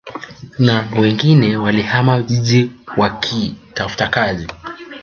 Na 0.59 0.87
wengine 0.99 1.57
walihamia 1.57 2.21
jijini 2.21 2.71
wakitafuta 2.97 4.07
kazi 4.07 4.47